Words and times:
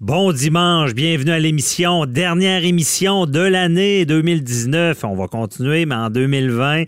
Bon 0.00 0.30
dimanche, 0.30 0.92
bienvenue 0.92 1.30
à 1.30 1.38
l'émission, 1.38 2.04
dernière 2.04 2.66
émission 2.66 3.24
de 3.24 3.40
l'année 3.40 4.04
2019. 4.04 5.02
On 5.04 5.16
va 5.16 5.26
continuer, 5.26 5.86
mais 5.86 5.94
en 5.94 6.10
2020. 6.10 6.82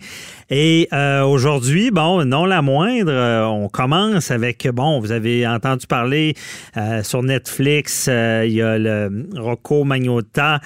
Et 0.50 0.88
euh, 0.92 1.22
aujourd'hui, 1.22 1.90
bon, 1.90 2.22
non 2.26 2.44
la 2.44 2.60
moindre, 2.60 3.10
euh, 3.10 3.46
on 3.46 3.70
commence 3.70 4.30
avec, 4.30 4.68
bon, 4.68 5.00
vous 5.00 5.10
avez 5.10 5.46
entendu 5.46 5.86
parler 5.86 6.34
euh, 6.76 7.02
sur 7.02 7.22
Netflix, 7.22 8.08
il 8.08 8.52
y 8.52 8.60
a 8.60 8.76
le 8.76 9.26
Rocco 9.36 9.84
Magnotta 9.84 10.60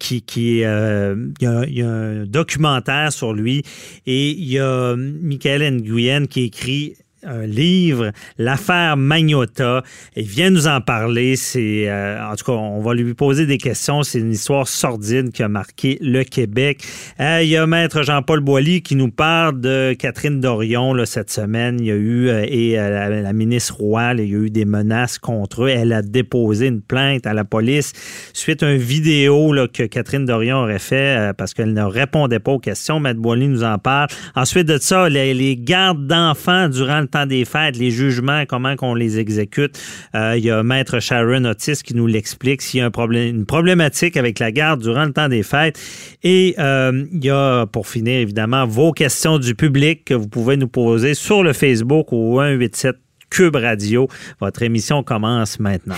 qui, 0.00 0.22
qui 0.22 0.58
il 0.58 1.32
il, 1.40 1.74
y 1.76 1.82
a, 1.82 1.88
un 1.88 2.26
documentaire 2.26 3.12
sur 3.12 3.32
lui 3.32 3.62
et 4.04 4.30
il 4.30 4.48
y 4.48 4.58
a 4.58 4.96
Michael 4.96 5.62
Nguyen 5.76 6.26
qui 6.26 6.42
écrit 6.42 6.96
un 7.26 7.46
livre, 7.46 8.12
l'affaire 8.38 8.96
Magnota. 8.96 9.82
Il 10.14 10.26
vient 10.26 10.50
nous 10.50 10.66
en 10.66 10.80
parler. 10.80 11.36
C'est, 11.36 11.88
euh, 11.88 12.24
en 12.24 12.34
tout 12.36 12.44
cas, 12.44 12.52
on 12.52 12.80
va 12.80 12.94
lui 12.94 13.14
poser 13.14 13.46
des 13.46 13.58
questions. 13.58 14.02
C'est 14.02 14.20
une 14.20 14.32
histoire 14.32 14.68
sordide 14.68 15.32
qui 15.32 15.42
a 15.42 15.48
marqué 15.48 15.98
le 16.00 16.22
Québec. 16.22 16.82
Euh, 17.20 17.40
il 17.42 17.48
y 17.48 17.56
a 17.56 17.66
Maître 17.66 18.02
Jean-Paul 18.02 18.40
Boilly 18.40 18.82
qui 18.82 18.96
nous 18.96 19.10
parle 19.10 19.60
de 19.60 19.94
Catherine 19.98 20.40
Dorion 20.40 20.94
là, 20.94 21.06
cette 21.06 21.30
semaine. 21.30 21.78
Il 21.80 21.86
y 21.86 21.90
a 21.90 21.94
eu, 21.94 22.28
euh, 22.28 22.46
et 22.48 22.76
la, 22.76 23.32
ministre 23.32 23.76
Roy, 23.76 24.14
il 24.14 24.30
y 24.30 24.34
a 24.34 24.38
eu 24.38 24.50
des 24.50 24.64
menaces 24.64 25.18
contre 25.18 25.64
eux. 25.64 25.68
Elle 25.68 25.92
a 25.92 26.02
déposé 26.02 26.68
une 26.68 26.80
plainte 26.80 27.26
à 27.26 27.34
la 27.34 27.44
police 27.44 27.92
suite 28.32 28.62
à 28.62 28.72
une 28.72 28.78
vidéo 28.78 29.52
là, 29.52 29.66
que 29.68 29.82
Catherine 29.82 30.24
Dorion 30.24 30.58
aurait 30.58 30.78
fait 30.78 31.32
parce 31.36 31.54
qu'elle 31.54 31.72
ne 31.72 31.82
répondait 31.82 32.38
pas 32.38 32.52
aux 32.52 32.58
questions. 32.58 33.00
Maître 33.00 33.20
Boilly 33.20 33.48
nous 33.48 33.64
en 33.64 33.78
parle. 33.78 34.08
Ensuite 34.34 34.66
de 34.66 34.78
ça, 34.78 35.08
les, 35.08 35.34
les 35.34 35.56
gardes 35.56 36.06
d'enfants 36.06 36.68
durant 36.68 37.00
le 37.00 37.06
des 37.24 37.46
fêtes, 37.46 37.78
les 37.78 37.90
jugements, 37.90 38.44
comment 38.46 38.76
qu'on 38.76 38.94
les 38.94 39.18
exécute. 39.18 39.78
Euh, 40.14 40.34
il 40.36 40.44
y 40.44 40.50
a 40.50 40.62
Maître 40.62 41.00
Sharon 41.00 41.44
Otis 41.44 41.82
qui 41.82 41.94
nous 41.94 42.06
l'explique 42.06 42.60
s'il 42.60 42.80
y 42.80 42.82
a 42.82 42.86
un 42.86 42.90
problème, 42.90 43.34
une 43.34 43.46
problématique 43.46 44.18
avec 44.18 44.38
la 44.38 44.52
garde 44.52 44.82
durant 44.82 45.04
le 45.04 45.12
temps 45.12 45.28
des 45.28 45.42
fêtes. 45.42 45.80
Et 46.22 46.54
euh, 46.58 47.04
il 47.12 47.24
y 47.24 47.30
a, 47.30 47.66
pour 47.66 47.88
finir, 47.88 48.20
évidemment, 48.20 48.66
vos 48.66 48.92
questions 48.92 49.38
du 49.38 49.54
public 49.54 50.04
que 50.04 50.14
vous 50.14 50.28
pouvez 50.28 50.58
nous 50.58 50.68
poser 50.68 51.14
sur 51.14 51.42
le 51.42 51.54
Facebook 51.54 52.12
au 52.12 52.38
187 52.40 52.96
Cube 53.30 53.56
Radio. 53.56 54.08
Votre 54.40 54.62
émission 54.62 55.02
commence 55.02 55.58
maintenant. 55.58 55.96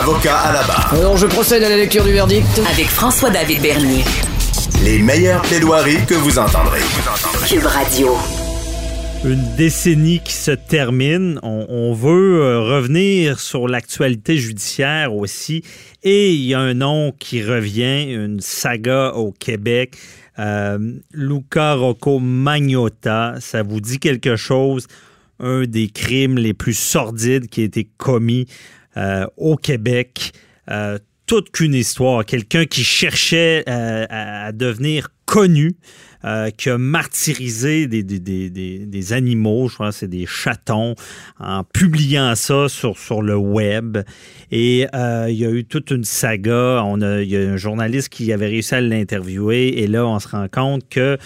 Avocat 0.00 0.38
à 0.38 0.52
la 0.52 0.62
barre. 0.62 0.94
Alors, 0.94 1.16
je 1.16 1.26
procède 1.26 1.62
à 1.62 1.68
la 1.68 1.76
lecture 1.76 2.04
du 2.04 2.12
verdict. 2.12 2.46
Avec 2.70 2.86
François-David 2.86 3.60
Bernier. 3.60 4.04
Les 4.84 4.98
meilleures 4.98 5.42
plaidoiries 5.42 6.04
que 6.06 6.14
vous 6.14 6.38
entendrez. 6.38 6.80
Cube 7.46 7.66
Radio 7.66 8.16
une 9.24 9.56
décennie 9.56 10.20
qui 10.20 10.32
se 10.32 10.52
termine. 10.52 11.40
On, 11.42 11.92
veut 11.92 12.40
euh, 12.40 12.60
revenir 12.60 13.40
sur 13.40 13.66
l'actualité 13.66 14.36
judiciaire 14.36 15.14
aussi. 15.14 15.64
Et 16.02 16.32
il 16.32 16.44
y 16.44 16.54
a 16.54 16.60
un 16.60 16.74
nom 16.74 17.12
qui 17.18 17.42
revient, 17.42 18.12
une 18.12 18.40
saga 18.40 19.12
au 19.14 19.32
Québec. 19.32 19.96
Euh, 20.38 20.78
Luca 21.12 21.74
Rocco 21.74 22.20
Magnotta, 22.20 23.34
ça 23.40 23.62
vous 23.62 23.80
dit 23.80 23.98
quelque 23.98 24.36
chose? 24.36 24.86
Un 25.40 25.64
des 25.64 25.88
crimes 25.88 26.38
les 26.38 26.54
plus 26.54 26.78
sordides 26.78 27.48
qui 27.48 27.62
a 27.62 27.64
été 27.64 27.88
commis 27.96 28.46
euh, 28.96 29.26
au 29.36 29.56
Québec. 29.56 30.32
toute 31.26 31.50
qu'une 31.50 31.74
histoire. 31.74 32.24
Quelqu'un 32.24 32.66
qui 32.66 32.84
cherchait 32.84 33.64
à 33.66 34.52
devenir 34.52 35.08
connu. 35.28 35.76
Euh, 36.24 36.50
qui 36.50 36.68
a 36.68 36.78
martyrisé 36.78 37.86
des, 37.86 39.12
animaux, 39.12 39.68
je 39.68 39.74
crois 39.74 39.92
c'est 39.92 40.08
des 40.08 40.26
chatons, 40.26 40.96
en 41.38 41.62
publiant 41.62 42.34
ça 42.34 42.66
sur, 42.68 43.22
le 43.22 43.36
web. 43.36 43.98
Et 44.50 44.88
euh, 44.96 45.26
il 45.30 45.36
y 45.36 45.46
a 45.46 45.50
eu 45.50 45.64
toute 45.64 45.92
une 45.92 46.02
saga. 46.02 46.82
On 46.84 47.00
a, 47.02 47.20
il 47.22 47.28
y 47.28 47.36
a 47.36 47.48
un 47.48 47.56
journaliste 47.56 48.08
qui 48.08 48.32
avait 48.32 48.48
réussi 48.48 48.74
à 48.74 48.80
l'interviewer 48.80 49.80
et 49.80 49.86
là, 49.86 50.08
on 50.08 50.18
se 50.18 50.26
rend 50.26 50.48
compte 50.50 50.88
que 50.88 51.18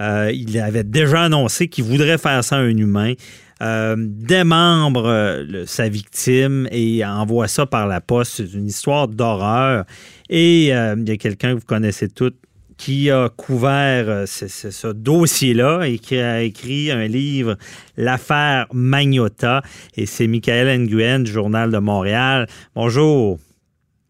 euh, 0.00 0.32
il 0.32 0.58
avait 0.58 0.82
déjà 0.82 1.24
annoncé 1.24 1.68
qu'il 1.68 1.84
voudrait 1.84 2.16
faire 2.16 2.42
ça 2.42 2.56
à 2.56 2.60
un 2.60 2.76
humain. 2.76 3.12
Démembre 3.60 5.44
sa 5.66 5.90
victime 5.90 6.68
et 6.70 7.04
envoie 7.04 7.48
ça 7.48 7.66
par 7.66 7.86
la 7.86 8.00
poste. 8.00 8.34
C'est 8.36 8.54
une 8.54 8.68
histoire 8.68 9.08
d'horreur. 9.08 9.84
Et 10.30 10.68
il 10.68 11.08
y 11.08 11.10
a 11.10 11.16
quelqu'un 11.18 11.50
que 11.50 11.58
vous 11.58 11.66
connaissez 11.66 12.08
toutes, 12.08 12.38
qui 12.78 13.10
a 13.10 13.28
couvert 13.28 14.08
euh, 14.08 14.24
ce, 14.26 14.92
dossier-là 14.92 15.82
et 15.86 15.98
qui 15.98 16.18
a 16.18 16.40
écrit 16.40 16.90
un 16.90 17.06
livre, 17.06 17.56
L'affaire 17.96 18.66
Magnota. 18.72 19.60
Et 19.96 20.06
c'est 20.06 20.28
Michael 20.28 20.84
Nguyen 20.84 21.20
du 21.20 21.30
Journal 21.30 21.70
de 21.70 21.78
Montréal. 21.78 22.46
Bonjour. 22.74 23.38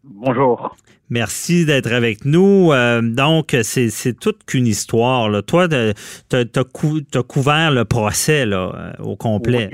Bonjour. 0.03 0.75
Merci 1.09 1.65
d'être 1.65 1.91
avec 1.91 2.23
nous. 2.23 2.71
Euh, 2.71 3.01
donc, 3.01 3.57
c'est 3.63 4.19
toute 4.19 4.43
qu'une 4.45 4.67
histoire. 4.67 5.27
Là. 5.27 5.41
Toi, 5.41 5.67
tu 5.67 6.37
as, 6.37 7.23
couvert 7.23 7.71
le 7.71 7.83
procès 7.83 8.45
là, 8.45 8.71
euh, 8.75 9.03
au 9.03 9.15
complet. 9.15 9.71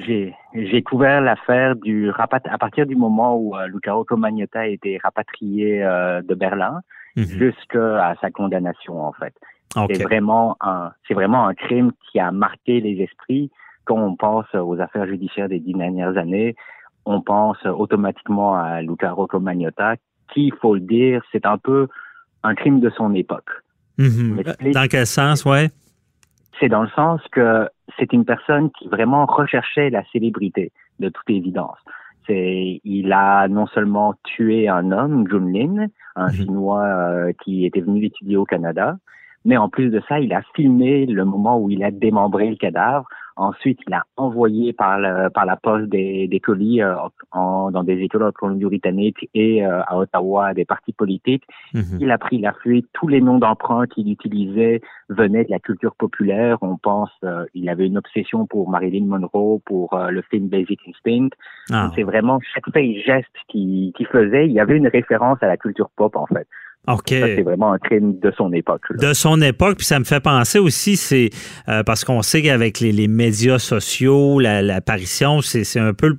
J'ai 0.54 0.82
couvert 0.84 1.20
l'affaire 1.20 1.76
du 1.76 2.10
à 2.18 2.58
partir 2.58 2.86
du 2.86 2.96
moment 2.96 3.38
où 3.38 3.54
Luca 3.68 3.92
Rocco 3.92 4.16
Magnotta 4.16 4.62
a 4.62 4.68
été 4.68 4.98
rapatrié 5.04 5.80
de 5.80 6.34
Berlin. 6.34 6.80
Mhm. 7.16 7.26
jusqu'à 7.26 8.16
sa 8.22 8.32
condamnation 8.32 9.04
en 9.04 9.14
fait. 9.14 9.34
C'est 9.94 10.04
vraiment 10.04 10.56
un 10.62 10.92
c'est 11.08 11.14
vraiment 11.14 11.48
un 11.48 11.54
crime 11.54 11.92
qui 12.10 12.20
a 12.20 12.32
marqué 12.32 12.80
les 12.80 13.02
esprits. 13.04 13.52
Quand 13.84 13.98
on 13.98 14.16
pense 14.16 14.48
aux 14.54 14.80
affaires 14.80 15.06
judiciaires 15.06 15.50
des 15.50 15.60
dix 15.60 15.74
dernières 15.74 16.18
années, 16.18 16.56
on 17.06 17.22
pense 17.22 17.64
automatiquement 17.66 18.58
à 18.58 18.82
Luca 18.82 19.12
Rocco 19.12 19.40
Magnotta, 19.40 19.96
qui, 20.34 20.48
il 20.48 20.54
faut 20.54 20.76
le 20.76 20.82
dire, 20.82 21.22
c'est 21.32 21.46
un 21.46 21.58
peu 21.58 21.88
un 22.44 22.56
crime 22.56 22.80
de 22.80 22.90
son 22.90 23.14
époque. 23.14 23.50
Mhm. 23.98 24.42
Dans 24.74 24.88
quel 24.90 25.06
sens, 25.06 25.46
ouais? 25.46 25.70
C'est 26.60 26.70
dans 26.70 26.84
le 26.84 26.90
sens 26.90 27.22
que 27.32 27.70
c'est 27.98 28.12
une 28.14 28.26
personne 28.26 28.72
qui 28.72 28.88
vraiment 28.88 29.26
recherchait 29.26 29.90
la 29.90 30.04
célébrité, 30.12 30.72
de 31.00 31.10
toute 31.10 31.30
évidence. 31.30 31.78
C'est, 32.28 32.82
il 32.84 33.14
a 33.14 33.48
non 33.48 33.68
seulement 33.68 34.16
tué 34.24 34.68
un 34.68 34.92
homme, 34.92 35.28
Junlin, 35.30 35.88
un 36.16 36.28
mhm. 36.28 36.34
Chinois 36.34 36.84
euh, 36.84 37.34
qui 37.44 37.66
était 37.66 37.82
venu 37.82 38.06
étudier 38.06 38.38
au 38.38 38.46
Canada, 38.46 38.98
mais 39.46 39.58
en 39.58 39.70
plus 39.70 39.90
de 39.90 40.02
ça, 40.08 40.20
il 40.20 40.34
a 40.34 40.42
filmé 40.56 41.06
le 41.06 41.24
moment 41.24 41.60
où 41.60 41.70
il 41.70 41.84
a 41.84 41.92
démembré 41.92 42.50
le 42.50 42.56
cadavre 42.56 43.08
Ensuite, 43.38 43.80
il 43.88 43.94
a 43.94 44.04
envoyé 44.16 44.72
par, 44.72 45.00
par 45.32 45.46
la 45.46 45.58
poste 45.58 45.90
des, 45.90 46.28
des 46.28 46.40
colis 46.40 46.82
euh, 46.82 46.96
en, 47.32 47.70
dans 47.70 47.84
des 47.84 48.00
écoles 48.00 48.24
en 48.24 48.32
Colombie-Britannique 48.32 49.30
et 49.34 49.66
euh, 49.66 49.82
à 49.88 49.98
Ottawa 49.98 50.54
des 50.54 50.64
partis 50.64 50.94
politiques. 50.94 51.44
Mhm. 51.74 51.98
Il 52.00 52.12
a 52.12 52.18
pris 52.18 52.40
la 52.40 52.54
fuite. 52.54 52.88
Tous 52.94 53.10
les 53.10 53.20
noms 53.20 53.38
d'emprunt 53.38 53.88
qu'il 53.88 54.10
utilisait 54.10 54.82
venaient 55.10 55.44
de 55.44 55.52
la 55.52 55.60
culture 55.60 55.96
populaire. 55.96 56.58
On 56.62 56.78
pense, 56.78 57.12
euh, 57.26 57.46
il 57.54 57.68
avait 57.68 57.88
une 57.88 57.98
obsession 57.98 58.46
pour 58.46 58.70
Marilyn 58.70 59.06
Monroe, 59.06 59.62
pour 59.66 59.98
le 59.98 60.22
film 60.22 60.48
Basic 60.48 60.80
Instinct. 60.88 61.36
Ah. 61.72 61.92
C'est 61.96 62.04
vraiment 62.04 62.40
chaque 62.54 62.72
fait 62.72 62.88
et 62.88 63.02
geste 63.02 63.28
qu'il 63.50 63.94
faisait, 64.12 64.48
il 64.48 64.54
y 64.54 64.60
avait 64.60 64.78
une 64.78 64.88
référence 64.88 65.38
à 65.42 65.48
la 65.48 65.58
culture 65.58 65.90
pop 65.96 66.16
en 66.16 66.26
fait. 66.26 66.48
OK. 66.88 67.10
C'est 67.10 67.42
vraiment 67.42 67.74
un 67.74 67.80
crime 67.80 68.20
de 68.20 68.32
son 68.38 68.52
époque. 68.54 68.82
De 68.98 69.14
son 69.14 69.42
époque, 69.42 69.78
puis 69.78 69.86
ça 69.86 70.00
me 70.00 70.04
fait 70.04 70.20
penser 70.20 70.60
aussi, 70.60 70.98
c'est 70.98 71.30
euh, 71.68 71.84
parce 71.84 72.04
qu'on 72.04 72.22
sait 72.22 72.42
qu'avec 72.42 72.80
les, 72.80 73.08
médias 73.08 73.60
sociaux, 73.60 74.40
l'apparition, 74.40 75.42
c'est 75.42 75.80
un 75.80 75.94
peu. 75.94 76.18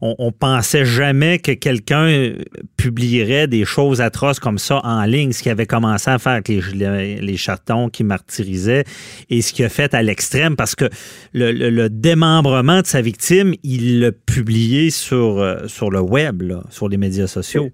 On, 0.00 0.14
on, 0.18 0.32
pensait 0.32 0.84
jamais 0.84 1.38
que 1.38 1.52
quelqu'un 1.52 2.04
euh, 2.04 2.38
publierait 2.76 3.48
des 3.48 3.64
choses 3.64 4.00
atroces 4.00 4.40
comme 4.40 4.58
ça 4.58 4.80
en 4.84 5.04
ligne, 5.04 5.32
ce 5.32 5.42
qu'il 5.42 5.52
avait 5.52 5.66
commencé 5.66 6.10
à 6.10 6.18
faire 6.18 6.32
avec 6.32 6.48
les, 6.48 7.20
les, 7.20 7.36
chatons 7.36 7.88
qui 7.88 8.04
martyrisaient 8.04 8.84
et 9.30 9.42
ce 9.42 9.52
qu'il 9.52 9.64
a 9.64 9.68
fait 9.68 9.94
à 9.94 10.02
l'extrême, 10.02 10.56
parce 10.56 10.74
que 10.74 10.86
le, 11.32 11.88
démembrement 11.88 12.80
de 12.80 12.86
sa 12.86 13.00
victime, 13.00 13.54
il 13.62 14.00
l'a 14.00 14.12
publié 14.12 14.90
sur, 14.90 15.38
euh, 15.38 15.66
sur 15.66 15.90
le 15.90 16.00
web, 16.00 16.42
sur 16.70 16.88
les 16.88 16.96
médias 16.96 17.26
sociaux. 17.26 17.70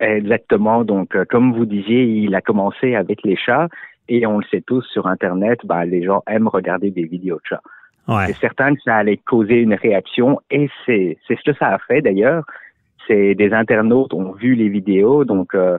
Exactement. 0.00 0.84
Donc, 0.84 1.14
euh, 1.14 1.24
comme 1.28 1.54
vous 1.54 1.66
disiez, 1.66 2.04
il 2.04 2.34
a 2.34 2.40
commencé 2.40 2.94
avec 2.94 3.22
les 3.22 3.36
chats 3.36 3.68
et 4.08 4.26
on 4.26 4.38
le 4.38 4.44
sait 4.50 4.60
tous 4.60 4.82
sur 4.92 5.06
Internet, 5.06 5.60
bah, 5.64 5.84
les 5.84 6.02
gens 6.02 6.22
aiment 6.26 6.48
regarder 6.48 6.90
des 6.90 7.04
vidéos 7.04 7.36
de 7.36 7.48
chats. 7.48 7.62
Ouais. 8.08 8.26
C'est 8.28 8.36
certain 8.36 8.74
que 8.74 8.80
ça 8.82 8.96
allait 8.96 9.16
causer 9.16 9.56
une 9.56 9.74
réaction 9.74 10.40
et 10.50 10.70
c'est 10.84 11.18
c'est 11.26 11.36
ce 11.36 11.50
que 11.50 11.56
ça 11.56 11.74
a 11.74 11.78
fait 11.78 12.02
d'ailleurs. 12.02 12.44
C'est 13.08 13.34
des 13.34 13.52
internautes 13.52 14.14
ont 14.14 14.32
vu 14.32 14.54
les 14.54 14.68
vidéos, 14.68 15.24
donc 15.24 15.54
euh, 15.54 15.78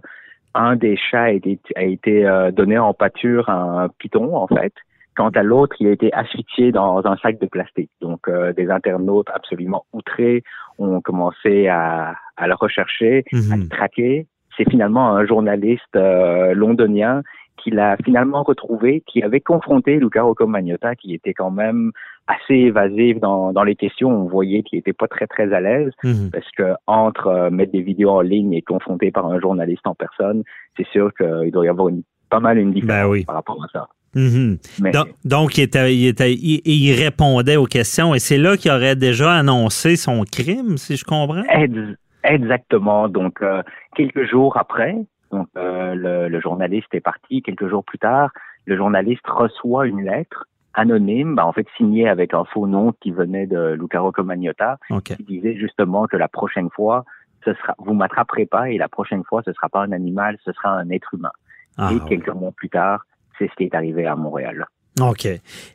un 0.54 0.76
des 0.76 0.98
chats 0.98 1.24
a 1.24 1.32
été, 1.32 1.60
a 1.76 1.84
été 1.84 2.26
euh, 2.26 2.52
donné 2.52 2.78
en 2.78 2.94
pâture 2.94 3.50
à 3.50 3.84
un 3.84 3.90
python 3.90 4.36
en 4.36 4.48
fait. 4.48 4.74
Quant 5.18 5.30
à 5.30 5.42
l'autre, 5.42 5.76
il 5.80 5.88
a 5.88 5.92
été 5.92 6.14
asphyxié 6.14 6.72
dans 6.72 7.04
un 7.08 7.18
sac 7.18 7.40
de 7.40 7.48
plastique. 7.48 7.90
Donc, 8.02 8.28
euh, 8.28 8.54
des 8.54 8.70
internautes 8.70 9.30
absolument 9.34 9.84
outrés 9.92 10.44
ont 10.78 11.02
commencé 11.02 11.68
à, 11.68 12.14
à 12.38 12.48
le 12.48 12.54
rechercher, 12.54 13.24
à 13.34 13.56
le 13.56 13.64
mhm. 13.64 13.70
traquer. 13.70 14.28
C'est 14.56 14.70
finalement 14.70 15.16
un 15.16 15.26
journaliste 15.26 15.96
euh, 15.96 16.54
londonien 16.54 17.24
qui 17.58 17.72
l'a 17.72 17.98
finalement 18.06 18.44
retrouvé, 18.44 19.02
qui 19.08 19.24
avait 19.24 19.40
confronté 19.40 19.98
Luca 19.98 20.22
Rocco 20.22 20.46
Magnotta, 20.46 20.96
qui 20.96 21.16
était 21.16 21.34
quand 21.34 21.50
même 21.50 21.94
assez 22.28 22.54
évasif 22.54 23.20
dans, 23.20 23.54
dans 23.54 23.64
les 23.64 23.76
questions. 23.76 24.10
On 24.10 24.28
voyait 24.28 24.62
qu'il 24.62 24.78
était 24.78 24.94
pas 24.94 25.08
très 25.08 25.26
très 25.26 25.52
à 25.52 25.60
l'aise 25.60 25.92
Mhm. 26.04 26.30
parce 26.32 26.52
que 26.52 26.76
entre 26.86 27.26
euh, 27.26 27.50
mettre 27.50 27.72
des 27.72 27.82
vidéos 27.82 28.12
en 28.12 28.22
ligne 28.22 28.54
et 28.54 28.62
confronter 28.62 29.10
par 29.10 29.26
un 29.26 29.40
journaliste 29.40 29.88
en 29.88 29.96
personne, 29.96 30.44
c'est 30.78 30.88
sûr 30.90 31.12
qu'il 31.16 31.50
doit 31.52 31.66
y 31.66 31.70
avoir 31.70 31.88
une, 31.88 32.04
pas 32.30 32.40
mal 32.40 32.60
une 32.60 32.72
différence 32.72 33.06
Ben 33.06 33.10
oui. 33.10 33.26
par 33.26 33.34
rapport 33.34 33.64
à 33.64 33.68
ça. 33.74 33.88
Mhm. 34.16 34.58
Donc, 34.94 35.08
donc, 35.26 35.58
il, 35.58 35.62
était, 35.64 35.96
il, 35.96 36.08
était- 36.08 36.34
il- 36.34 36.62
il 36.66 36.94
répondait 36.94 37.56
aux 37.58 37.66
questions 37.66 38.16
et 38.16 38.20
c'est 38.20 38.38
là 38.38 38.58
qu'il 38.58 38.72
aurait 38.72 38.96
déjà 38.96 39.34
annoncé 39.34 39.96
son 39.96 40.24
crime, 40.24 40.78
si 40.78 40.96
je 40.96 41.06
comprends? 41.06 41.44
Ex- 41.50 41.98
exactement. 42.24 43.10
Donc 43.10 43.42
euh, 43.42 43.62
quelques 43.96 44.26
jours 44.30 44.58
après, 44.58 44.96
donc 45.32 45.48
euh, 45.58 45.94
le, 45.96 46.30
le 46.30 46.42
journaliste 46.42 46.94
est 46.94 47.00
parti. 47.02 47.42
Quelques 47.42 47.68
jours 47.70 47.84
plus 47.84 48.00
tard, 48.00 48.32
le 48.66 48.76
journaliste 48.78 49.26
reçoit 49.28 49.88
une 49.88 50.04
lettre 50.04 50.46
anonyme, 50.74 51.36
ben, 51.36 51.44
en 51.44 51.54
fait 51.54 51.66
signée 51.76 52.08
avec 52.08 52.34
un 52.34 52.44
faux 52.46 52.68
nom 52.68 52.94
qui 53.02 53.12
venait 53.12 53.48
de 53.48 53.74
Luca 53.80 54.00
Rocco-Magnotta, 54.00 54.78
OK. 54.92 55.16
qui 55.16 55.24
disait 55.24 55.58
justement 55.58 56.06
que 56.08 56.18
la 56.18 56.28
prochaine 56.28 56.70
fois, 56.70 57.04
ce 57.46 57.54
sera, 57.56 57.74
vous 57.80 57.94
m'attraperez 57.94 58.46
pas 58.46 58.70
et 58.70 58.78
la 58.78 58.88
prochaine 58.88 59.24
fois, 59.24 59.42
ce 59.44 59.54
sera 59.54 59.70
pas 59.70 59.82
un 59.82 59.92
animal, 59.92 60.38
ce 60.46 60.52
sera 60.54 60.72
un 60.78 60.90
être 60.92 61.14
humain. 61.14 61.32
Ah, 61.78 61.90
et 61.92 61.96
ouais. 61.96 62.02
quelques 62.10 62.30
mois 62.34 62.52
plus 62.56 62.70
tard, 62.70 63.06
c'est 63.38 63.50
ce 63.50 63.56
qui 63.56 63.64
est 63.64 63.76
arrivé 63.76 64.06
à 64.06 64.16
Montréal. 64.16 64.66
OK. 65.02 65.28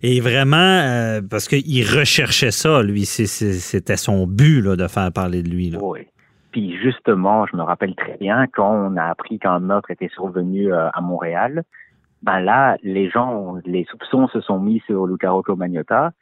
Et 0.02 0.20
vraiment, 0.20 0.56
euh, 0.56 1.20
parce 1.28 1.48
qu'il 1.48 1.84
recherchait 1.84 2.50
ça, 2.50 2.82
lui, 2.82 3.04
c'était 3.04 3.96
son 3.96 4.26
but 4.26 4.60
là, 4.60 4.76
de 4.76 4.88
faire 4.88 5.12
parler 5.12 5.42
de 5.42 5.48
lui. 5.48 5.70
Là. 5.70 5.78
Oui. 5.80 6.00
Puis 6.50 6.76
justement, 6.82 7.46
je 7.46 7.56
me 7.56 7.62
rappelle 7.62 7.94
très 7.94 8.16
bien 8.18 8.46
quand 8.46 8.70
on 8.70 8.96
a 8.96 9.04
appris 9.04 9.38
qu'un 9.38 9.58
meurtre 9.58 9.90
était 9.90 10.08
survenu 10.08 10.72
euh, 10.72 10.90
à 10.92 11.00
Montréal, 11.00 11.62
ben 12.22 12.40
là, 12.40 12.76
les 12.82 13.10
gens, 13.10 13.56
les 13.64 13.84
soupçons 13.90 14.28
se 14.28 14.40
sont 14.40 14.60
mis 14.60 14.80
sur 14.86 15.06
Luca 15.06 15.30
Rocco 15.30 15.56
Magnotta 15.56 16.12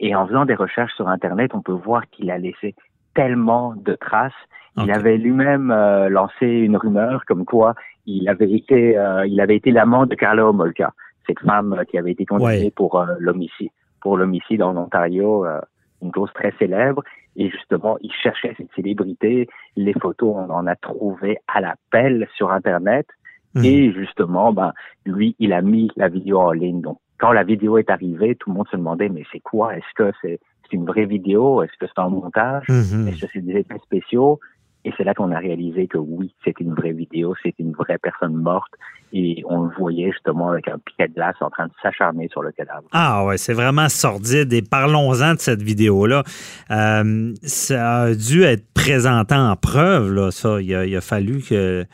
et 0.00 0.14
en 0.14 0.26
faisant 0.26 0.44
des 0.44 0.54
recherches 0.54 0.94
sur 0.94 1.08
Internet, 1.08 1.52
on 1.54 1.62
peut 1.62 1.72
voir 1.72 2.02
qu'il 2.10 2.30
a 2.30 2.38
laissé 2.38 2.74
tellement 3.14 3.74
de 3.76 3.94
traces. 3.94 4.32
Il 4.78 4.90
avait 4.90 5.16
lui-même 5.16 5.70
euh, 5.70 6.10
lancé 6.10 6.46
une 6.46 6.76
rumeur 6.76 7.24
comme 7.26 7.46
quoi 7.46 7.74
il 8.06 8.28
avait 8.28 8.50
été, 8.52 8.96
euh, 8.96 9.26
il 9.26 9.40
avait 9.40 9.56
été 9.56 9.70
l'amant 9.70 10.06
de 10.06 10.14
Carla 10.14 10.46
Homolka, 10.48 10.92
cette 11.26 11.40
femme 11.40 11.72
euh, 11.74 11.84
qui 11.84 11.98
avait 11.98 12.12
été 12.12 12.24
condamnée 12.24 12.64
Ouais. 12.64 12.70
pour 12.74 12.98
euh, 13.00 13.06
l'homicide, 13.18 13.70
pour 14.00 14.16
l'homicide 14.16 14.62
en 14.62 14.76
Ontario, 14.76 15.44
euh, 15.44 15.60
une 16.02 16.12
cause 16.12 16.30
très 16.34 16.52
célèbre. 16.58 17.02
Et 17.36 17.50
justement, 17.50 17.98
il 18.00 18.12
cherchait 18.12 18.54
cette 18.56 18.72
célébrité. 18.74 19.48
Les 19.76 19.92
photos, 19.92 20.34
on 20.36 20.50
en 20.50 20.66
a 20.66 20.76
trouvé 20.76 21.38
à 21.48 21.60
la 21.60 21.74
pelle 21.90 22.26
sur 22.36 22.50
Internet. 22.50 23.06
Mhm. 23.54 23.64
Et 23.64 23.92
justement, 23.92 24.52
ben, 24.52 24.72
lui, 25.04 25.34
il 25.38 25.52
a 25.52 25.60
mis 25.62 25.90
la 25.96 26.08
vidéo 26.08 26.40
en 26.40 26.52
ligne. 26.52 26.80
Donc, 26.80 26.98
quand 27.18 27.32
la 27.32 27.42
vidéo 27.44 27.78
est 27.78 27.90
arrivée, 27.90 28.36
tout 28.36 28.50
le 28.50 28.56
monde 28.56 28.68
se 28.70 28.76
demandait, 28.76 29.08
mais 29.08 29.24
c'est 29.32 29.40
quoi? 29.40 29.76
Est-ce 29.76 29.92
que 29.94 30.12
c'est 30.22 30.38
c'est 30.68 30.76
une 30.76 30.84
vraie 30.86 31.04
vidéo? 31.06 31.62
Est-ce 31.62 31.76
que 31.78 31.86
c'est 31.86 32.00
un 32.00 32.08
montage? 32.08 32.64
Mhm. 32.68 33.08
Est-ce 33.08 33.20
que 33.24 33.26
c'est 33.32 33.40
des 33.40 33.52
effets 33.58 33.78
spéciaux? 33.84 34.40
Et 34.86 34.92
c'est 34.96 35.02
là 35.04 35.14
qu'on 35.14 35.32
a 35.32 35.38
réalisé 35.38 35.88
que 35.88 35.98
oui, 35.98 36.32
c'est 36.44 36.58
une 36.60 36.72
vraie 36.72 36.92
vidéo, 36.92 37.34
c'est 37.42 37.54
une 37.58 37.72
vraie 37.72 37.98
personne 37.98 38.34
morte. 38.34 38.72
Et 39.12 39.42
on 39.48 39.64
le 39.64 39.70
voyait 39.76 40.12
justement 40.12 40.50
avec 40.50 40.68
un 40.68 40.78
piquet 40.78 41.08
de 41.08 41.14
glace 41.14 41.34
en 41.40 41.50
train 41.50 41.66
de 41.66 41.72
s'acharner 41.82 42.28
sur 42.28 42.40
le 42.42 42.52
cadavre. 42.52 42.84
Ah 42.92 43.24
ouais, 43.26 43.36
c'est 43.36 43.52
vraiment 43.52 43.88
sordide. 43.88 44.52
Et 44.52 44.62
parlons-en 44.62 45.34
de 45.34 45.38
cette 45.40 45.60
vidéo-là. 45.62 46.22
Euh, 46.70 47.32
ça 47.42 48.02
a 48.02 48.14
dû 48.14 48.44
être 48.44 48.64
présenté 48.74 49.34
en 49.34 49.56
preuve, 49.56 50.12
là, 50.12 50.30
ça. 50.30 50.60
Il 50.62 50.72
a, 50.74 50.86
il 50.86 50.96
a 50.96 51.00
fallu 51.00 51.42
que. 51.42 51.84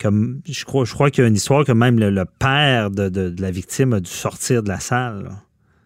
Comme, 0.00 0.40
je 0.46 0.64
crois, 0.64 0.84
je 0.84 0.94
crois 0.94 1.10
qu'il 1.10 1.22
y 1.22 1.24
a 1.26 1.28
une 1.28 1.36
histoire 1.36 1.64
que 1.64 1.70
même 1.72 1.98
le, 2.00 2.10
le 2.10 2.24
père 2.40 2.90
de, 2.90 3.08
de- 3.08 3.28
de 3.30 3.40
la 3.42 3.50
victime 3.52 3.92
a 3.92 4.00
dû 4.00 4.10
sortir 4.10 4.62
de 4.64 4.68
la 4.68 4.80
salle. 4.80 5.24
là. 5.24 5.30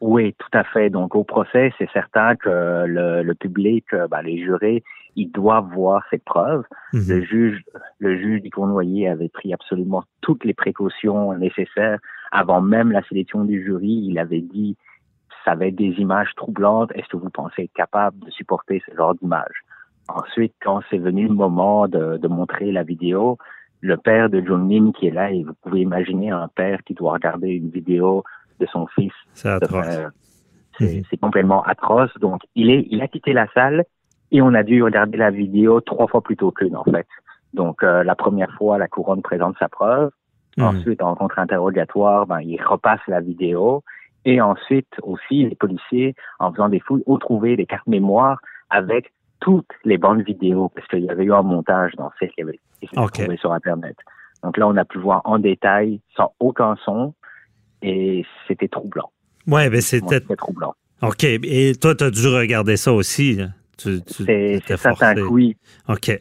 Oui, 0.00 0.34
tout 0.38 0.58
à 0.58 0.64
fait. 0.64 0.88
Donc 0.90 1.14
au 1.14 1.25
procès, 1.25 1.72
c'est 1.76 1.88
certain 1.92 2.34
que 2.37 2.84
le, 2.87 3.22
le 3.22 3.34
public, 3.34 3.84
euh, 3.92 4.06
ben, 4.08 4.22
les 4.22 4.38
jurés, 4.38 4.82
ils 5.16 5.30
doivent 5.32 5.68
voir 5.72 6.04
cette 6.10 6.24
preuve. 6.24 6.62
Mhm. 6.92 7.04
Le 7.08 7.22
juge, 7.24 7.64
le 7.98 8.16
juge 8.18 8.42
du 8.42 8.50
Cournoyer 8.50 9.08
avait 9.08 9.28
pris 9.28 9.52
absolument 9.52 10.04
toutes 10.20 10.44
les 10.44 10.54
précautions 10.54 11.32
nécessaires 11.36 11.98
avant 12.32 12.60
même 12.60 12.92
la 12.92 13.02
sélection 13.04 13.44
du 13.44 13.64
jury. 13.64 14.04
Il 14.08 14.18
avait 14.18 14.40
dit, 14.42 14.76
ça 15.44 15.54
va 15.54 15.66
être 15.66 15.76
des 15.76 15.94
images 15.98 16.32
troublantes. 16.36 16.90
Est-ce 16.94 17.08
que 17.08 17.16
vous 17.16 17.30
pensez 17.30 17.64
être 17.64 17.72
capable 17.74 18.18
de 18.24 18.30
supporter 18.30 18.82
ce 18.88 18.94
genre 18.96 19.14
d'images? 19.14 19.60
Ensuite, 20.08 20.54
quand 20.62 20.80
c'est 20.90 20.98
venu 20.98 21.26
le 21.28 21.34
moment 21.34 21.88
de, 21.88 22.16
de 22.18 22.28
montrer 22.28 22.70
la 22.70 22.82
vidéo, 22.84 23.38
le 23.80 23.96
père 23.96 24.30
de 24.30 24.40
John 24.46 24.68
Lin 24.68 24.92
qui 24.92 25.06
est 25.08 25.10
là, 25.10 25.30
et 25.32 25.42
vous 25.42 25.54
pouvez 25.62 25.80
imaginer 25.80 26.30
un 26.30 26.48
père 26.48 26.82
qui 26.84 26.94
doit 26.94 27.12
regarder 27.12 27.48
une 27.50 27.70
vidéo 27.70 28.22
de 28.60 28.66
son 28.66 28.86
fils 28.88 29.12
C'est 29.34 29.48
atroce. 29.48 29.86
euh, 29.88 30.08
c'est 30.78 30.96
Mhm. 30.96 31.02
c'est 31.10 31.16
complètement 31.16 31.62
atroce. 31.62 32.12
Donc, 32.20 32.42
il 32.54 32.70
est, 32.70 32.86
il 32.90 33.00
a 33.02 33.08
quitté 33.08 33.32
la 33.32 33.46
salle 33.54 33.84
et 34.32 34.43
on 34.43 34.55
a 34.55 34.62
dû 34.62 34.82
regarder 34.82 35.19
la 35.19 35.31
vidéo 35.31 35.81
trois 35.81 36.06
fois 36.06 36.20
plus 36.23 36.37
tôt 36.37 36.50
qu'une, 36.50 36.76
en 36.76 36.84
fait. 36.84 37.06
Donc, 37.55 37.82
euh, 37.82 38.02
la 38.02 38.14
première 38.14 38.52
fois, 38.56 38.78
la 38.78 38.88
couronne 38.88 39.23
présente 39.23 39.56
sa 39.58 39.69
preuve. 39.69 40.11
Mhm. 40.56 40.64
Ensuite, 40.64 41.02
en 41.02 41.14
contre-interrogatoire, 41.14 42.26
ben, 42.26 42.40
il 42.40 42.61
repasse 42.62 43.00
la 43.08 43.20
vidéo. 43.20 43.82
Et 44.25 44.40
ensuite, 44.40 44.88
aussi, 45.02 45.44
les 45.49 45.55
policiers, 45.55 46.14
en 46.40 46.52
faisant 46.52 46.69
des 46.69 46.81
fouilles, 46.81 47.02
ont 47.06 47.19
trouvé 47.19 47.56
des 47.56 47.67
cartes 47.67 47.87
mémoire 47.87 48.40
avec 48.70 49.12
toutes 49.40 49.70
les 49.84 49.99
bandes 49.99 50.23
vidéo, 50.23 50.70
parce 50.75 50.88
qu'il 50.88 51.00
y 51.05 51.11
avait 51.11 51.25
eu 51.25 51.32
un 51.32 51.43
montage 51.43 51.93
dans 51.96 52.11
celles 52.19 52.31
qui 52.31 52.43
avaient 52.43 52.58
été 52.82 52.99
Ok. 52.99 53.12
trouvées 53.12 53.37
sur 53.37 53.52
Internet. 53.52 53.96
Donc 54.43 54.56
là, 54.56 54.67
on 54.67 54.76
a 54.76 54.84
pu 54.84 54.99
voir 54.99 55.20
en 55.25 55.38
détail, 55.38 56.00
sans 56.17 56.32
aucun 56.40 56.75
son, 56.84 57.14
et 57.82 58.25
c'était 58.49 58.69
troublant. 58.69 59.11
Ouais, 59.46 59.70
ben 59.70 59.81
c'était. 59.81 60.20
C'était 60.20 60.37
troublant. 60.37 60.75
OK. 61.02 61.23
Et 61.25 61.73
toi, 61.81 61.94
tu 61.94 62.05
as 62.05 62.11
dû 62.11 62.26
regarder 62.26 62.76
ça 62.76 62.93
aussi. 62.93 63.34
là. 63.34 63.46
C'est 63.78 64.61
que 64.67 65.28
oui. 65.28 65.56
OK. 65.88 66.19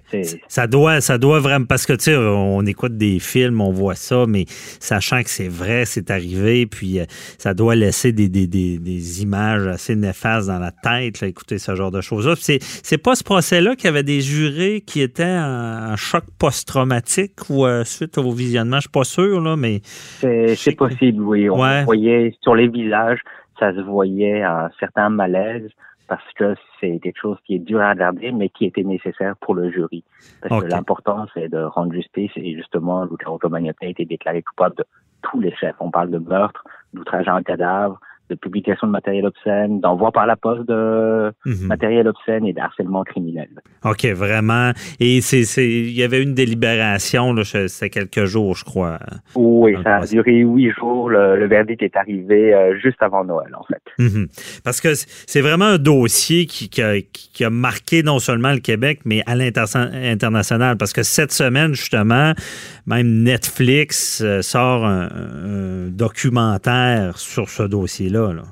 Ça 0.47 0.67
doit, 0.67 1.01
ça 1.01 1.17
doit 1.17 1.39
vraiment, 1.39 1.65
parce 1.65 1.85
que 1.85 1.93
tu 1.93 2.05
sais, 2.05 2.15
on 2.17 2.65
écoute 2.65 2.97
des 2.97 3.19
films, 3.19 3.61
on 3.61 3.71
voit 3.71 3.95
ça, 3.95 4.25
mais 4.27 4.45
sachant 4.47 5.23
que 5.23 5.29
c'est 5.29 5.47
vrai, 5.47 5.85
c'est 5.85 6.11
arrivé, 6.11 6.65
puis 6.65 6.99
euh, 6.99 7.05
ça 7.37 7.53
doit 7.53 7.75
laisser 7.75 8.11
des, 8.11 8.27
des, 8.29 8.47
des, 8.47 8.77
des 8.77 9.21
images 9.21 9.67
assez 9.67 9.95
néfastes 9.95 10.47
dans 10.47 10.59
la 10.59 10.71
tête, 10.71 11.21
là, 11.21 11.27
écouter 11.27 11.57
ce 11.57 11.75
genre 11.75 11.91
de 11.91 12.01
choses-là. 12.01 12.35
C'est, 12.37 12.97
pas 12.97 13.15
ce 13.15 13.23
procès-là 13.23 13.75
qu'il 13.75 13.85
y 13.85 13.89
avait 13.89 14.03
des 14.03 14.21
jurés 14.21 14.81
qui 14.85 15.01
étaient 15.01 15.23
en, 15.23 15.91
en 15.93 15.95
choc 15.95 16.23
post-traumatique 16.39 17.49
ou 17.49 17.65
euh, 17.65 17.83
suite 17.83 18.17
au 18.17 18.31
visionnement, 18.31 18.77
je 18.77 18.81
suis 18.81 18.89
pas 18.89 19.03
sûr, 19.03 19.41
là, 19.41 19.55
mais 19.55 19.81
C'est 20.19 20.75
possible, 20.75 21.21
oui. 21.23 21.49
On 21.49 21.61
Ouais. 21.61 21.83
voyait 21.85 22.35
sur 22.41 22.53
les 22.55 22.67
visages, 22.67 23.19
ça 23.59 23.73
se 23.73 23.79
voyait 23.81 24.41
un 24.43 24.69
certain 24.79 25.09
malaise 25.09 25.69
parce 26.07 26.33
que 26.33 26.55
c'est 26.79 26.99
quelque 26.99 27.19
chose 27.19 27.37
qui 27.45 27.55
est 27.55 27.59
dur 27.59 27.81
à 27.81 27.91
regarder, 27.91 28.31
mais 28.31 28.49
qui 28.49 28.65
était 28.65 28.83
nécessaire 28.83 29.35
pour 29.37 29.55
le 29.55 29.71
jury. 29.71 30.03
Parce 30.41 30.61
que 30.63 30.67
l'important, 30.67 31.25
c'est 31.33 31.49
de 31.49 31.63
rendre 31.63 31.93
justice 31.93 32.31
et 32.35 32.55
justement, 32.55 33.05
Luca 33.05 33.29
Rocco-Magnotta 33.29 33.85
a 33.85 33.89
été 33.89 34.05
déclaré 34.05 34.43
coupable 34.43 34.75
de 34.75 34.85
tous 35.21 35.39
les 35.39 35.53
chefs. 35.55 35.75
On 35.79 35.91
parle 35.91 36.11
de 36.11 36.19
meurtre, 36.19 36.63
d'outrage 36.93 37.27
à 37.27 37.33
un 37.33 37.43
cadavre, 37.43 37.99
de 38.29 38.35
publication 38.35 38.87
de 38.87 38.91
matériel 38.91 39.25
obscène, 39.25 39.79
d'envoi 39.79 40.11
par 40.11 40.25
la 40.25 40.35
poste 40.35 40.67
de 40.67 41.31
mhm. 41.45 41.67
matériel 41.67 42.07
obscène 42.07 42.45
et 42.45 42.53
d'harcèlement 42.53 43.03
criminel. 43.03 43.49
OK, 43.83 44.05
vraiment. 44.05 44.71
Et 44.99 45.21
c'est, 45.21 45.43
c'est, 45.43 45.67
il 45.67 45.91
y 45.91 46.03
avait 46.03 46.23
une 46.23 46.33
délibération, 46.33 47.35
c'était 47.43 47.89
quelques 47.89 48.25
jours, 48.25 48.55
je 48.55 48.65
crois. 48.65 48.99
Oui, 49.35 49.75
ça 49.83 49.97
a 49.97 50.05
duré 50.05 50.39
huit 50.39 50.71
jours. 50.71 51.09
Le, 51.09 51.37
le 51.37 51.47
verdict 51.47 51.83
est 51.83 51.95
arrivé 51.95 52.53
euh, 52.53 52.77
juste 52.81 53.01
avant 53.01 53.23
Noël, 53.23 53.53
en 53.55 53.63
fait. 53.63 53.81
Mhm. 53.99 54.27
Parce 54.63 54.81
que 54.81 54.89
c'est 54.93 55.41
vraiment 55.41 55.65
un 55.65 55.77
dossier 55.77 56.45
qui, 56.47 56.69
qui 56.69 56.81
a, 56.81 57.01
qui 57.01 57.43
a 57.43 57.49
marqué 57.49 58.01
non 58.01 58.19
seulement 58.19 58.53
le 58.53 58.59
Québec, 58.59 59.01
mais 59.05 59.21
à 59.27 59.35
l'international. 59.35 60.77
Parce 60.77 60.93
que 60.93 61.03
cette 61.03 61.31
semaine, 61.31 61.73
justement, 61.73 62.33
même 62.87 63.23
Netflix 63.23 64.21
euh, 64.23 64.41
sort 64.41 64.85
un, 64.85 65.05
un 65.05 65.87
documentaire 65.89 67.17
sur 67.17 67.49
ce 67.49 67.63
dossier-là. 67.63 68.14
Là. 68.15 68.43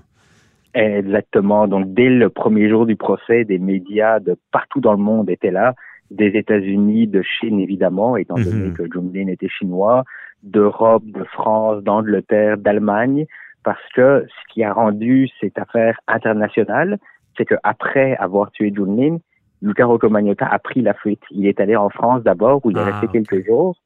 Exactement. 0.73 1.67
Donc, 1.67 1.93
dès 1.93 2.09
le 2.09 2.29
premier 2.29 2.69
jour 2.69 2.85
du 2.85 2.95
procès, 2.95 3.45
des 3.45 3.59
médias 3.59 4.19
de 4.19 4.35
partout 4.51 4.79
dans 4.81 4.93
le 4.93 4.97
monde 4.97 5.29
étaient 5.29 5.51
là, 5.51 5.75
des 6.09 6.37
États-Unis, 6.37 7.07
de 7.07 7.21
Chine 7.21 7.59
évidemment, 7.59 8.17
étant 8.17 8.37
Mhm. 8.37 8.43
donné 8.43 8.71
que 8.73 8.83
Jung 8.91 9.15
était 9.29 9.49
chinois, 9.49 10.03
d'Europe, 10.43 11.03
de 11.05 11.23
France, 11.23 11.83
d'Angleterre, 11.83 12.57
d'Allemagne, 12.57 13.25
parce 13.63 13.81
que 13.95 14.25
ce 14.27 14.53
qui 14.53 14.63
a 14.63 14.73
rendu 14.73 15.29
cette 15.39 15.57
affaire 15.57 15.99
internationale, 16.07 16.97
c'est 17.37 17.45
qu'après 17.45 18.15
avoir 18.17 18.51
tué 18.51 18.71
Jung 18.75 18.97
Lin, 18.99 19.17
Luca 19.61 19.85
Rocco-Magnotta 19.85 20.45
a 20.45 20.59
pris 20.59 20.81
la 20.81 20.93
fuite. 20.93 21.21
Il 21.31 21.47
est 21.47 21.59
allé 21.61 21.75
en 21.75 21.89
France 21.89 22.21
d'abord, 22.23 22.65
où 22.65 22.71
il 22.71 22.77
est 22.77 22.81
Ah, 22.81 22.99
resté 22.99 23.07
quelques 23.07 23.45
jours, 23.45 23.77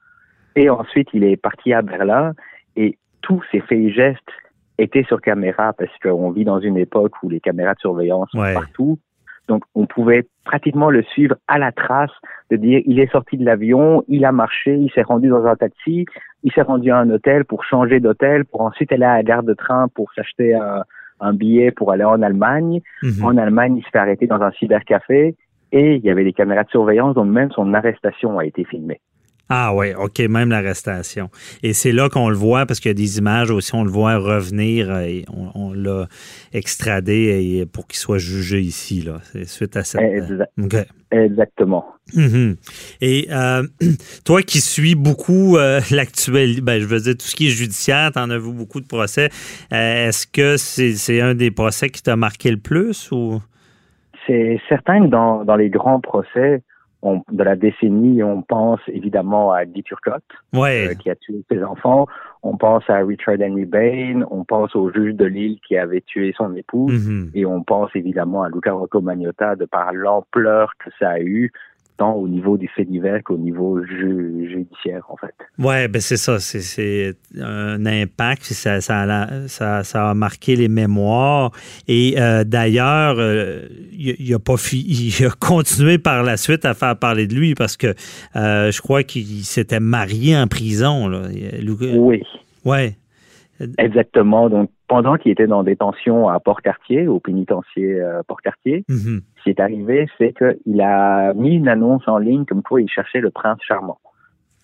et 0.56 0.70
ensuite 0.70 1.10
il 1.14 1.24
est 1.24 1.38
parti 1.38 1.72
à 1.74 1.82
Berlin, 1.82 2.34
et 2.76 2.98
tous 3.22 3.44
ses 3.52 3.60
faits 3.62 3.78
et 3.78 3.92
gestes 3.92 4.32
étaient 4.78 5.04
sur 5.04 5.22
caméra, 5.22 5.74
parce 5.74 5.92
qu'on 6.02 6.32
vit 6.32 6.46
dans 6.46 6.60
une 6.60 6.78
époque 6.78 7.14
où 7.24 7.30
les 7.30 7.40
caméras 7.40 7.74
de 7.74 7.80
surveillance 7.80 8.30
sont 8.32 8.54
partout. 8.54 9.00
Donc, 9.48 9.64
on 9.76 9.86
pouvait 9.86 10.28
pratiquement 10.44 10.90
le 10.90 11.04
suivre 11.04 11.36
à 11.48 11.58
la 11.58 11.72
trace, 11.72 12.12
de 12.52 12.58
dire, 12.58 12.82
il 12.86 13.00
est 13.00 13.12
sorti 13.12 13.38
de 13.38 13.46
l'avion, 13.46 14.04
il 14.10 14.26
a 14.26 14.34
marché, 14.34 14.76
il 14.76 14.92
s'est 14.92 15.04
rendu 15.04 15.30
dans 15.30 15.46
un 15.46 15.56
taxi, 15.56 16.06
il 16.44 16.52
s'est 16.52 16.62
rendu 16.62 16.92
à 16.92 16.98
un 16.98 17.10
hôtel 17.10 17.46
pour 17.46 17.64
changer 17.64 18.00
d'hôtel, 18.02 18.44
pour 18.44 18.62
ensuite 18.62 18.92
aller 18.92 19.06
à 19.06 19.16
la 19.16 19.24
gare 19.24 19.44
de 19.44 19.54
train 19.54 19.88
pour 19.88 20.12
s'acheter 20.14 20.54
un, 20.54 20.84
un 21.20 21.34
billet 21.34 21.72
pour 21.72 21.92
aller 21.92 22.04
en 22.04 22.22
Allemagne. 22.22 22.82
Mhm. 23.04 23.24
En 23.24 23.38
Allemagne, 23.38 23.78
il 23.78 23.84
se 23.84 23.90
fait 23.90 24.00
arrêter 24.00 24.28
dans 24.28 24.42
un 24.42 24.52
cybercafé 24.52 25.36
et 25.72 25.96
il 25.96 26.04
y 26.04 26.10
avait 26.10 26.24
des 26.24 26.34
caméras 26.34 26.64
de 26.64 26.70
surveillance, 26.70 27.16
donc 27.16 27.28
même 27.28 27.52
son 27.52 27.74
arrestation 27.74 28.40
a 28.40 28.46
été 28.46 28.64
filmée. 28.64 29.02
Ah 29.50 29.74
ouais, 29.74 29.96
OK, 29.96 30.20
même 30.20 30.50
l'arrestation. 30.50 31.30
Et 31.64 31.74
c'est 31.74 31.92
là 31.92 32.10
qu'on 32.10 32.30
le 32.30 32.36
voit, 32.36 32.66
parce 32.66 32.80
qu'il 32.80 32.90
y 32.90 32.92
a 32.92 32.96
des 32.96 33.18
images 33.18 33.50
aussi, 33.50 33.74
on 33.76 33.84
le 33.84 33.90
voit 33.90 34.18
revenir, 34.18 34.92
euh, 34.92 35.02
et 35.02 35.26
on, 35.34 35.52
on 35.56 35.74
l'a 35.74 36.08
extradé 36.54 37.60
et 37.60 37.66
pour 37.66 37.88
qu'il 37.88 37.98
soit 37.98 38.18
jugé 38.18 38.60
ici, 38.60 39.02
là. 39.02 39.20
C'est 39.32 39.48
suite 39.48 39.78
à 39.78 39.84
cette... 39.84 40.02
Exa- 40.02 40.48
OK. 40.62 40.76
Exactement. 41.12 41.86
Mhm. 42.14 42.58
Et 43.00 43.28
euh, 43.32 43.64
toi 44.26 44.42
qui 44.42 44.60
suis 44.60 44.96
beaucoup 44.96 45.58
euh, 45.58 45.80
l'actuel, 45.92 46.62
ben, 46.62 46.82
je 46.82 46.86
veux 46.86 47.00
dire, 47.00 47.14
tout 47.14 47.26
ce 47.26 47.36
qui 47.36 47.48
est 47.48 47.52
judiciaire, 47.52 48.12
t'en 48.12 48.30
as 48.30 48.38
vu 48.38 48.52
beaucoup 48.52 48.82
de 48.82 48.88
procès. 48.88 49.30
Euh, 49.72 50.08
Est-ce 50.10 50.28
que 50.28 50.58
c'est 50.58 51.22
un 51.22 51.36
des 51.36 51.52
procès 51.52 51.90
qui 51.90 52.04
t'a 52.04 52.16
marqué 52.16 52.52
le 52.52 52.58
plus 52.58 53.10
ou... 53.12 53.42
C'est 54.26 54.60
certain 54.68 55.06
que 55.06 55.08
dans, 55.08 55.46
dans 55.46 55.56
les 55.56 55.70
grands 55.70 56.02
procès 56.02 56.62
on- 57.08 57.24
de 57.32 57.44
la 57.44 57.56
décennie, 57.56 58.22
on 58.24 58.42
pense 58.42 58.80
évidemment 58.88 59.52
à 59.52 59.66
Guy 59.66 59.84
Turcotte, 59.84 60.24
Ouais. 60.54 60.90
euh, 60.90 60.94
qui 60.96 61.10
a 61.10 61.16
tué 61.16 61.44
ses 61.50 61.64
enfants. 61.64 62.08
On 62.44 62.58
pense 62.58 62.84
à 62.90 62.98
Richard 62.98 63.36
Henry 63.42 63.66
Bain. 63.66 64.22
On 64.32 64.44
pense 64.44 64.76
au 64.76 64.92
juge 64.92 65.16
de 65.16 65.26
Lille 65.26 65.60
qui 65.68 65.78
avait 65.78 66.02
tué 66.02 66.34
son 66.38 66.56
épouse. 66.56 67.08
Mhm. 67.10 67.32
Et 67.34 67.46
on 67.46 67.64
pense 67.64 67.90
évidemment 67.96 68.44
à 68.44 68.50
Luca 68.50 68.72
Rocco 68.74 69.02
Magnotta 69.02 69.56
de 69.56 69.66
par 69.66 69.94
l'ampleur 69.94 70.74
que 70.84 70.90
ça 71.00 71.10
a 71.12 71.20
eu, 71.20 71.52
tant 71.98 72.14
au 72.14 72.28
niveau 72.28 72.58
des 72.58 72.68
faits 72.68 72.90
divers 72.90 73.22
qu'au 73.24 73.38
niveau 73.38 73.84
ju- 73.84 74.48
judiciaire, 74.52 75.04
en 75.10 75.18
fait. 75.18 75.34
Ouais, 75.58 75.88
ben 75.88 76.00
c'est 76.02 76.18
ça, 76.18 76.40
c'est- 76.40 77.16
un 77.40 77.86
impact, 77.86 78.44
ça, 78.44 78.82
ça, 78.82 79.28
ça, 79.48 79.84
ça 79.84 80.10
a 80.10 80.14
marqué 80.14 80.56
les 80.56 80.68
mémoires. 80.68 81.52
Et 81.88 82.16
euh, 82.20 82.44
d'ailleurs, 82.44 83.16
euh, 83.18 83.68
il, 83.92 84.16
il 84.20 84.34
a 84.34 84.40
pas 84.40 84.58
fi- 84.58 84.86
il 85.20 85.26
a 85.26 85.32
continué 85.32 85.98
par 85.98 86.24
la 86.24 86.38
suite 86.38 86.66
à 86.66 86.74
faire 86.74 86.96
parler 86.98 87.28
de 87.28 87.36
lui 87.36 87.56
parce 87.56 87.78
que 87.78 87.94
euh, 88.36 88.72
je 88.72 88.82
crois 88.82 89.04
qu'il 89.04 89.44
s'était 89.44 89.80
marié 89.80 90.38
en 90.38 90.48
prison. 90.48 91.08
Là. 91.08 91.24
Oui, 91.98 92.22
Ouais. 92.66 92.96
Exactement. 93.78 94.50
Donc, 94.50 94.70
pendant 94.88 95.16
qu'il 95.18 95.32
était 95.32 95.48
dans 95.48 95.64
détention 95.64 96.30
à 96.30 96.40
Port-Cartier, 96.40 97.08
au 97.08 97.20
pénitencier 97.20 98.00
euh, 98.02 98.22
Port-Cartier, 98.28 98.84
Mhm. 98.90 99.22
ce 99.38 99.44
qui 99.44 99.50
est 99.50 99.60
arrivé, 99.60 100.08
c'est 100.18 100.34
qu'il 100.38 100.82
a 100.82 101.34
mis 101.34 101.56
une 101.56 101.68
annonce 101.68 102.08
en 102.08 102.18
ligne 102.18 102.46
comme 102.46 102.64
quoi 102.64 102.82
il 102.82 102.90
cherchait 102.90 103.20
le 103.20 103.30
prince 103.32 103.60
charmant. 103.62 104.00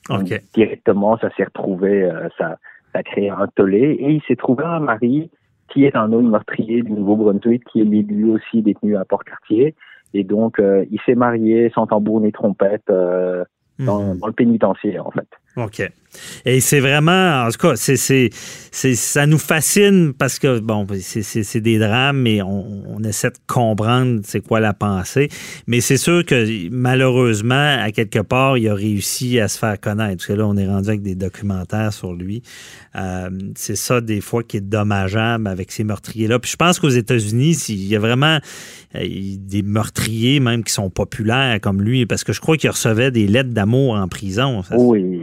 Donc, 0.09 0.21
OK. 0.23 0.41
directement, 0.53 1.17
ça 1.17 1.29
s'est 1.35 1.45
retrouvé, 1.45 2.03
euh, 2.03 2.27
ça, 2.37 2.57
ça 2.91 2.99
a 2.99 3.03
créé 3.03 3.29
un 3.29 3.47
tollé 3.55 3.97
et 3.99 4.11
il 4.11 4.21
s'est 4.27 4.35
trouvé 4.35 4.63
un 4.65 4.79
mari 4.79 5.29
qui 5.69 5.85
est 5.85 5.95
un 5.95 6.11
homme 6.13 6.29
meurtrier 6.29 6.81
du 6.83 6.91
Nouveau-Brunswick 6.91 7.63
qui 7.71 7.81
est 7.81 7.85
lui 7.85 8.29
aussi 8.31 8.61
détenu 8.61 8.95
à 8.97 9.05
Port-Cartier. 9.05 9.75
Et 10.13 10.23
donc, 10.23 10.59
euh, 10.59 10.85
il 10.91 10.99
s'est 11.05 11.15
marié 11.15 11.71
sans 11.73 11.87
tambour 11.87 12.21
ni 12.21 12.31
trompette 12.31 12.83
euh, 12.91 13.43
dans, 13.79 14.13
Mhm. 14.13 14.19
dans 14.19 14.27
le 14.27 14.33
pénitencier, 14.33 14.99
en 14.99 15.09
fait. 15.09 15.27
OK. 15.55 15.81
Et 16.45 16.59
c'est 16.59 16.79
vraiment, 16.79 17.45
en 17.45 17.49
tout 17.49 17.57
cas, 17.57 17.75
c'est, 17.75 17.95
c'est, 17.97 18.29
c'est- 18.71 18.93
ça 18.93 19.25
nous 19.25 19.39
fascine 19.39 20.13
parce 20.13 20.37
que, 20.37 20.59
bon, 20.59 20.85
c'est, 21.01 21.59
des 21.61 21.79
drames, 21.79 22.19
mais 22.21 22.41
on, 22.43 22.83
on 22.87 23.03
essaie 23.03 23.29
de 23.31 23.37
comprendre 23.47 24.21
c'est 24.23 24.45
quoi 24.45 24.59
la 24.59 24.73
pensée. 24.75 25.29
Mais 25.65 25.81
c'est 25.81 25.97
sûr 25.97 26.23
que 26.23 26.69
malheureusement, 26.69 27.77
à 27.81 27.91
quelque 27.91 28.19
part, 28.19 28.57
il 28.59 28.67
a 28.69 28.75
réussi 28.75 29.39
à 29.39 29.47
se 29.47 29.57
faire 29.57 29.79
connaître. 29.79 30.17
Parce 30.17 30.27
que 30.27 30.33
là, 30.33 30.45
on 30.45 30.55
est 30.55 30.67
rendu 30.67 30.89
avec 30.89 31.01
des 31.01 31.15
documentaires 31.15 31.91
sur 31.93 32.13
lui. 32.13 32.43
Euh, 32.95 33.29
c'est 33.55 33.75
ça, 33.75 33.99
des 33.99 34.21
fois, 34.21 34.43
qui 34.43 34.57
est 34.57 34.61
dommageable 34.61 35.47
avec 35.47 35.71
ces 35.71 35.83
meurtriers-là. 35.83 36.37
Puis 36.37 36.51
je 36.51 36.57
pense 36.57 36.79
qu'aux 36.79 36.89
États-Unis, 36.89 37.57
il 37.69 37.87
y 37.87 37.95
a 37.95 37.99
vraiment 37.99 38.37
euh, 38.95 38.99
des 39.39 39.63
meurtriers 39.63 40.39
même 40.39 40.63
qui 40.63 40.73
sont 40.73 40.91
populaires 40.91 41.59
comme 41.59 41.81
lui, 41.81 42.05
parce 42.05 42.23
que 42.23 42.33
je 42.33 42.39
crois 42.41 42.55
qu'il 42.57 42.69
recevait 42.69 43.09
des 43.09 43.25
lettres 43.27 43.49
d'amour 43.49 43.95
en 43.95 44.07
prison. 44.07 44.61
Oui, 44.71 45.22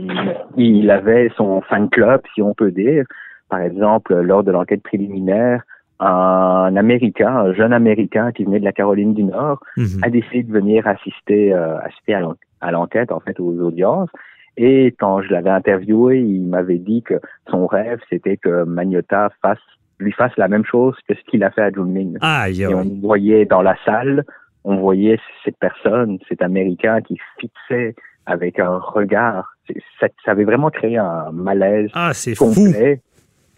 il, 0.61 0.91
avait 0.91 1.31
son 1.37 1.61
fan 1.63 1.89
club, 1.89 2.21
si 2.35 2.43
on 2.43 2.55
peut 2.55 2.71
dire. 2.71 3.05
Par 3.49 3.61
exemple, 3.61 4.15
lors 4.21 4.45
de 4.45 4.53
l'enquête 4.53 4.83
préliminaire, 4.83 5.63
un 5.99 6.75
Américain, 6.77 7.29
un 7.29 7.53
jeune 7.53 7.73
Américain 7.73 8.33
qui 8.33 8.45
venait 8.45 8.61
de 8.61 8.65
la 8.65 8.73
Caroline 8.73 9.13
du 9.15 9.25
Nord, 9.25 9.61
Mhm. 9.77 10.01
a 10.03 10.11
décidé 10.11 10.43
de 10.45 10.53
venir 10.53 10.87
assister, 10.87 11.53
euh, 11.53 11.79
assister 11.81 12.15
à 12.15 12.21
l'en- 12.21 12.37
à 12.61 12.71
l'enquête, 12.73 13.13
en 13.13 13.21
fait, 13.21 13.39
aux 13.41 13.59
audiences. 13.61 14.09
Et 14.57 14.95
quand 14.99 15.23
je 15.23 15.31
l'avais 15.33 15.51
interviewé, 15.51 16.21
il 16.21 16.47
m'avait 16.47 16.79
dit 16.79 17.03
que 17.03 17.15
son 17.51 17.67
rêve, 17.67 18.01
c'était 18.09 18.37
que 18.37 18.65
Magnotta 18.65 19.31
fasse, 19.43 19.59
lui 19.99 20.13
fasse 20.13 20.37
la 20.39 20.49
même 20.49 20.65
chose 20.65 20.97
que 21.09 21.15
ce 21.15 21.21
qu'il 21.31 21.45
a 21.45 21.51
fait 21.51 21.63
à 21.63 21.71
Junming. 21.71 22.17
Aïe, 22.23 22.63
Et 22.63 22.75
on 22.75 22.85
voyait 23.01 23.45
dans 23.45 23.63
la 23.63 23.77
salle, 23.85 24.25
on 24.65 24.77
voyait 24.77 25.19
cette 25.45 25.59
personne, 25.59 26.19
cet 26.29 26.43
Américain 26.43 27.01
qui 27.03 27.19
fixait 27.39 27.95
avec 28.27 28.59
un 28.59 28.79
regard. 28.79 29.53
Ça, 30.01 30.09
ça 30.25 30.33
avait 30.33 30.45
vraiment 30.45 30.71
créé 30.71 30.97
un 30.99 31.31
malaise 31.33 31.91
Ah, 31.95 32.13
c'est 32.15 32.35
fou. 32.35 32.47
complet. 32.55 33.01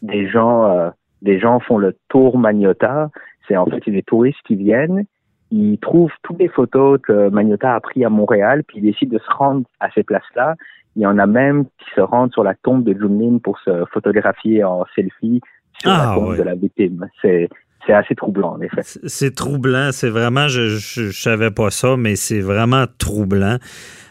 Des 0.02 0.28
gens, 0.28 0.66
euh, 0.70 0.90
des 1.22 1.38
gens 1.38 1.60
font 1.60 1.78
le 1.78 1.96
tour 2.08 2.38
Magnotta. 2.38 3.10
C'est 3.48 3.56
en 3.56 3.66
fait 3.66 3.88
des 3.90 4.02
touristes 4.02 4.38
qui 4.46 4.56
viennent. 4.56 5.04
Ils 5.50 5.78
trouvent 5.78 6.12
toutes 6.22 6.38
les 6.38 6.48
photos 6.48 6.98
que 7.02 7.28
Magnotta 7.28 7.74
a 7.74 7.80
prises 7.80 8.04
à 8.04 8.08
Montréal, 8.08 8.62
puis 8.66 8.78
ils 8.78 8.82
décident 8.82 9.14
de 9.16 9.18
se 9.22 9.30
rendre 9.36 9.64
à 9.80 9.90
ces 9.90 10.02
places-là. 10.02 10.54
Il 10.96 11.02
y 11.02 11.06
en 11.06 11.18
a 11.18 11.26
même 11.26 11.64
qui 11.64 11.86
se 11.94 12.00
rendent 12.00 12.32
sur 12.32 12.44
la 12.44 12.54
tombe 12.54 12.84
de 12.84 12.92
Junlin 12.98 13.38
pour 13.38 13.58
se 13.60 13.84
photographier 13.92 14.64
en 14.64 14.84
selfie 14.94 15.40
sur 15.78 15.90
Ah, 15.90 16.06
la 16.10 16.14
tombe 16.14 16.28
ouais. 16.30 16.38
de 16.38 16.42
la 16.42 16.54
victime. 16.54 17.06
C'est 17.20 17.48
c'est 17.86 17.92
assez 17.92 18.14
troublant, 18.14 18.52
en 18.52 18.60
effet. 18.60 18.82
C'est- 18.84 19.34
troublant, 19.34 19.88
c'est 19.90 20.08
vraiment, 20.08 20.46
je, 20.46 20.68
je 20.68 21.10
savais 21.10 21.50
pas 21.50 21.70
ça, 21.70 21.96
mais 21.96 22.14
c'est 22.14 22.40
vraiment 22.40 22.84
troublant. 22.96 23.56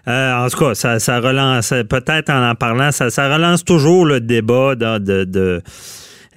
Euh, 0.07 0.33
en 0.33 0.47
tout 0.49 0.57
cas, 0.57 0.73
ça, 0.75 0.99
ça 0.99 1.19
relance, 1.19 1.73
peut-être 1.89 2.29
en 2.29 2.49
en 2.51 2.55
parlant, 2.55 2.91
ça, 2.91 3.09
ça 3.09 3.31
relance 3.33 3.63
toujours 3.63 4.05
le 4.05 4.19
débat 4.19 4.75
de, 4.75 4.97
de, 4.97 5.23
de- 5.25 5.61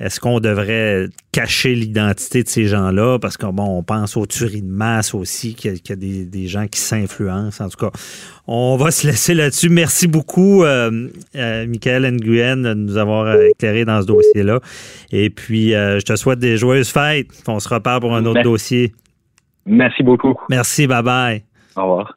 est-ce 0.01 0.19
qu'on 0.19 0.41
devrait 0.41 1.07
cacher 1.31 1.75
l'identité 1.77 2.43
de 2.43 2.49
ces 2.49 2.67
gens-là? 2.67 3.19
Parce 3.21 3.37
que 3.37 3.47
bon, 3.47 3.79
on 3.79 3.83
pense 3.85 4.17
aux 4.17 4.27
tueries 4.27 4.61
de 4.63 4.67
masse 4.69 5.15
aussi, 5.15 5.55
qu'il 5.55 5.71
y 5.71 5.75
a, 5.75 5.79
qu'il 5.79 5.91
y 5.91 5.93
a 5.93 5.97
des, 5.97 6.25
des 6.25 6.47
gens 6.49 6.67
qui 6.67 6.81
s'influencent. 6.81 7.65
En 7.65 7.69
tout 7.69 7.79
cas, 7.79 7.93
on 8.49 8.77
va 8.77 8.91
se 8.91 9.07
laisser 9.07 9.35
là-dessus. 9.35 9.69
Merci 9.69 10.09
beaucoup, 10.09 10.65
euh, 10.65 11.09
euh, 11.37 11.67
Michael 11.69 12.11
Nguyen, 12.11 12.57
de 12.57 12.75
nous 12.75 12.97
avoir 12.97 13.41
éclairé 13.41 13.85
dans 13.85 14.03
ce 14.03 14.07
dossier-là. 14.09 14.59
Et 15.13 15.31
puis, 15.31 15.75
euh, 15.77 16.01
je 16.01 16.05
te 16.05 16.17
souhaite 16.17 16.41
des 16.41 16.57
joyeuses 16.57 16.91
fêtes. 16.91 17.29
On 17.47 17.61
se 17.61 17.69
reparle 17.69 18.01
pour 18.01 18.17
un 18.17 18.25
autre 18.27 18.35
Merci. 18.35 18.49
dossier. 18.51 18.95
Merci 19.65 20.03
beaucoup. 20.03 20.35
Merci, 20.51 20.89
bye 20.89 21.03
bye. 21.05 21.45
Au 21.77 21.83
revoir. 21.83 22.17